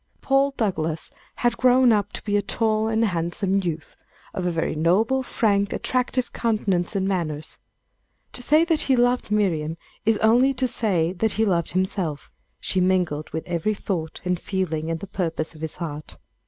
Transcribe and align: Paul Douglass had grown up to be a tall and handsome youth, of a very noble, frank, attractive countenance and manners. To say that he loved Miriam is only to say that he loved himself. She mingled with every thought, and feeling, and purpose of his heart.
Paul 0.21 0.49
Douglass 0.57 1.11
had 1.35 1.57
grown 1.59 1.91
up 1.91 2.11
to 2.13 2.23
be 2.23 2.35
a 2.35 2.41
tall 2.41 2.87
and 2.87 3.05
handsome 3.05 3.61
youth, 3.61 3.95
of 4.33 4.47
a 4.47 4.51
very 4.51 4.73
noble, 4.73 5.21
frank, 5.21 5.71
attractive 5.71 6.33
countenance 6.33 6.95
and 6.95 7.07
manners. 7.07 7.59
To 8.33 8.41
say 8.41 8.65
that 8.65 8.81
he 8.81 8.95
loved 8.95 9.29
Miriam 9.29 9.77
is 10.03 10.17
only 10.17 10.55
to 10.55 10.65
say 10.65 11.13
that 11.13 11.33
he 11.33 11.45
loved 11.45 11.73
himself. 11.73 12.31
She 12.59 12.81
mingled 12.81 13.29
with 13.29 13.45
every 13.45 13.75
thought, 13.75 14.21
and 14.25 14.39
feeling, 14.39 14.89
and 14.89 14.99
purpose 15.11 15.53
of 15.53 15.61
his 15.61 15.75
heart. 15.75 16.17